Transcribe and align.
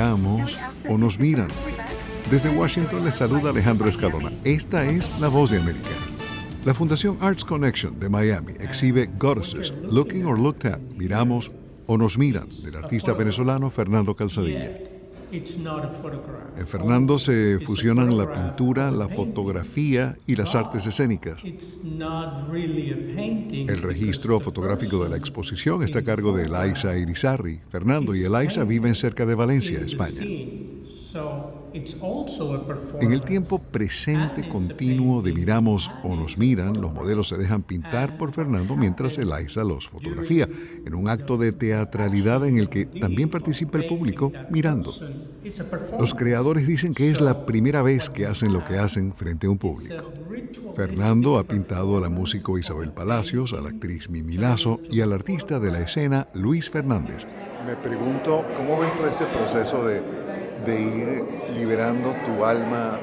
miramos 0.00 0.56
o 0.88 0.96
nos 0.96 1.18
miran. 1.18 1.48
Desde 2.30 2.48
Washington 2.48 3.04
les 3.04 3.16
saluda 3.16 3.50
Alejandro 3.50 3.86
Escalona. 3.86 4.32
Esta 4.44 4.86
es 4.86 5.12
La 5.20 5.28
Voz 5.28 5.50
de 5.50 5.58
América. 5.58 5.90
La 6.64 6.72
Fundación 6.72 7.18
Arts 7.20 7.44
Connection 7.44 7.98
de 8.00 8.08
Miami 8.08 8.54
exhibe 8.60 9.10
Goddesses, 9.18 9.74
Looking 9.90 10.24
or 10.24 10.38
Looked 10.38 10.66
At, 10.66 10.80
Miramos 10.96 11.50
o 11.86 11.98
Nos 11.98 12.16
Miran, 12.16 12.48
del 12.62 12.76
artista 12.76 13.12
venezolano 13.12 13.68
Fernando 13.68 14.14
Calzadilla. 14.14 14.99
En 15.32 16.66
Fernando 16.66 17.18
se 17.18 17.58
fusionan 17.60 18.16
la 18.16 18.32
pintura, 18.32 18.90
la 18.90 19.08
fotografía 19.08 20.16
y 20.26 20.36
las 20.36 20.54
artes 20.54 20.86
escénicas. 20.86 21.42
El 23.50 23.82
registro 23.82 24.40
fotográfico 24.40 25.04
de 25.04 25.10
la 25.10 25.16
exposición 25.16 25.82
está 25.82 26.00
a 26.00 26.04
cargo 26.04 26.36
de 26.36 26.44
Eliza 26.44 26.96
Irizarry. 26.96 27.60
Fernando 27.70 28.14
y 28.14 28.24
Eliza 28.24 28.64
viven 28.64 28.94
cerca 28.94 29.26
de 29.26 29.34
Valencia, 29.34 29.80
España. 29.80 30.24
En 33.00 33.12
el 33.12 33.22
tiempo 33.22 33.58
presente 33.58 34.48
continuo 34.48 35.22
de 35.22 35.32
miramos 35.32 35.90
o 36.04 36.14
nos 36.14 36.38
miran, 36.38 36.80
los 36.80 36.92
modelos 36.92 37.28
se 37.28 37.36
dejan 37.36 37.62
pintar 37.62 38.16
por 38.16 38.32
Fernando 38.32 38.76
mientras 38.76 39.18
Eliza 39.18 39.64
los 39.64 39.88
fotografía, 39.88 40.48
en 40.84 40.94
un 40.94 41.08
acto 41.08 41.36
de 41.36 41.52
teatralidad 41.52 42.46
en 42.46 42.58
el 42.58 42.68
que 42.68 42.86
también 42.86 43.28
participa 43.28 43.78
el 43.78 43.86
público 43.86 44.32
mirando. 44.50 44.94
Los 45.98 46.14
creadores 46.14 46.66
dicen 46.66 46.94
que 46.94 47.10
es 47.10 47.20
la 47.20 47.44
primera 47.44 47.82
vez 47.82 48.08
que 48.08 48.26
hacen 48.26 48.52
lo 48.52 48.64
que 48.64 48.78
hacen 48.78 49.12
frente 49.12 49.46
a 49.46 49.50
un 49.50 49.58
público. 49.58 50.12
Fernando 50.76 51.38
ha 51.38 51.44
pintado 51.44 51.98
a 51.98 52.00
la 52.00 52.08
músico 52.08 52.58
Isabel 52.58 52.92
Palacios, 52.92 53.52
a 53.52 53.60
la 53.60 53.70
actriz 53.70 54.08
Mimi 54.08 54.36
Lazo 54.36 54.80
y 54.90 55.00
al 55.00 55.12
artista 55.12 55.58
de 55.58 55.70
la 55.70 55.80
escena 55.80 56.28
Luis 56.34 56.70
Fernández. 56.70 57.26
Me 57.66 57.76
pregunto, 57.76 58.44
¿cómo 58.56 58.80
ves 58.80 58.96
todo 58.96 59.08
ese 59.08 59.24
proceso 59.26 59.86
de 59.86 60.02
de 60.64 60.80
ir 60.80 61.24
liberando 61.56 62.14
tu 62.26 62.44
alma 62.44 62.98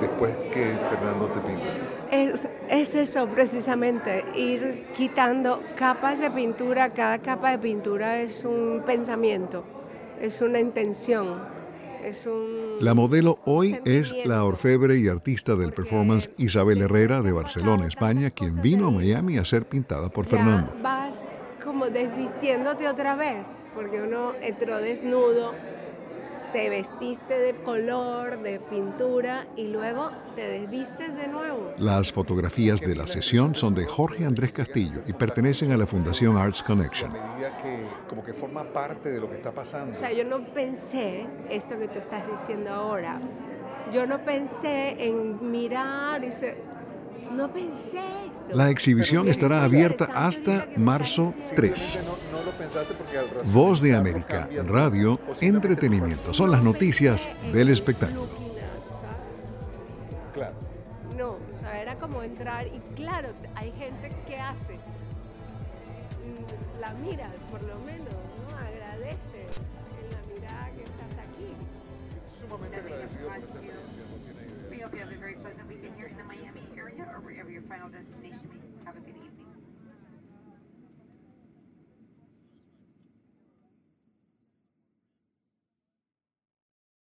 después 0.00 0.34
que 0.52 0.76
Fernando 0.90 1.26
te 1.26 1.40
pinta? 1.40 1.68
Es, 2.10 2.48
es, 2.68 2.94
eso 2.94 3.26
precisamente, 3.28 4.24
ir 4.34 4.86
quitando 4.96 5.62
capas 5.76 6.20
de 6.20 6.30
pintura. 6.30 6.90
Cada 6.90 7.18
capa 7.18 7.50
de 7.52 7.58
pintura 7.58 8.20
es 8.20 8.44
un 8.44 8.82
pensamiento, 8.84 9.64
es 10.20 10.40
una 10.40 10.60
intención. 10.60 11.60
Es 12.04 12.26
un 12.26 12.60
la 12.80 12.94
modelo 12.94 13.40
hoy 13.44 13.78
es 13.84 14.14
la 14.24 14.42
orfebre 14.42 14.96
y 14.96 15.06
artista 15.06 15.54
del 15.54 15.74
performance 15.74 16.30
Isabel 16.38 16.80
Herrera 16.80 17.20
de 17.20 17.30
Barcelona, 17.30 17.86
España, 17.86 18.30
quien 18.30 18.62
vino 18.62 18.86
a 18.86 18.90
Miami 18.90 19.36
a 19.36 19.44
ser 19.44 19.66
pintada 19.66 20.08
por 20.08 20.24
Fernando. 20.24 20.72
Vas 20.82 21.28
como 21.62 21.90
desvistiéndote 21.90 22.88
otra 22.88 23.16
vez, 23.16 23.66
porque 23.74 24.00
uno 24.00 24.32
entró 24.40 24.78
desnudo 24.78 25.52
te 26.52 26.68
vestiste 26.68 27.38
de 27.38 27.54
color, 27.54 28.42
de 28.42 28.58
pintura 28.58 29.46
y 29.56 29.68
luego 29.68 30.10
te 30.34 30.42
desvistes 30.42 31.16
de 31.16 31.28
nuevo. 31.28 31.72
Las 31.78 32.12
fotografías 32.12 32.80
de 32.80 32.94
la 32.94 33.06
sesión 33.06 33.54
son 33.54 33.74
de 33.74 33.84
Jorge 33.84 34.24
Andrés 34.24 34.52
Castillo 34.52 35.02
y 35.06 35.12
pertenecen 35.12 35.72
a 35.72 35.76
la 35.76 35.86
Fundación 35.86 36.36
Arts 36.36 36.62
Connection. 36.62 37.14
A 37.14 37.34
medida 37.34 37.56
que 37.58 37.86
como 38.08 38.24
que 38.24 38.32
forma 38.32 38.64
parte 38.64 39.10
de 39.10 39.20
lo 39.20 39.28
que 39.28 39.36
está 39.36 39.52
pasando. 39.52 39.96
O 39.96 39.98
sea, 39.98 40.12
yo 40.12 40.24
no 40.24 40.44
pensé 40.52 41.26
esto 41.48 41.78
que 41.78 41.88
tú 41.88 41.98
estás 41.98 42.28
diciendo 42.28 42.70
ahora. 42.70 43.20
Yo 43.92 44.06
no 44.06 44.24
pensé 44.24 44.96
en 44.98 45.50
mirar 45.50 46.24
y 46.24 46.32
ser 46.32 46.70
no 47.30 47.52
pensé 47.52 47.98
eso. 47.98 48.56
La 48.56 48.70
exhibición 48.70 49.28
estará 49.28 49.62
abierta 49.62 50.08
hasta 50.12 50.66
marzo 50.76 51.32
3. 51.54 52.00
Voz 53.52 53.80
de 53.80 53.94
América, 53.94 54.48
radio, 54.66 55.18
entretenimiento. 55.40 56.34
Son 56.34 56.50
las 56.50 56.62
noticias 56.62 57.28
del 57.52 57.70
espectáculo. 57.70 58.28
Claro. 60.34 60.54
No, 61.16 61.30
o 61.30 61.60
sea, 61.60 61.80
era 61.80 61.96
como 61.96 62.22
entrar 62.22 62.66
y 62.66 62.80
claro, 62.94 63.30
hay 63.54 63.72
gente 63.72 64.10
que 64.26 64.36
hace. 64.36 64.76
La 66.80 66.92
mira, 66.94 67.30
por 67.50 67.62
lo 67.62 67.78
menos, 67.80 68.08
¿no? 68.08 68.56
Agradece 68.56 69.46
en 69.98 70.10
la 70.12 70.34
mirada 70.34 70.70
que 70.70 70.82
estás 70.82 71.12
aquí. 71.28 71.54
Sumamente 72.40 72.76
agradecido 72.76 73.28
por 73.28 73.36
esta 73.36 73.46
experiencia. 73.46 74.00
We 74.70 74.84
hope 74.84 74.96
you 79.06 79.19